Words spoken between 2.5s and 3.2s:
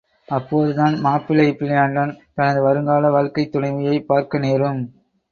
வருங்கால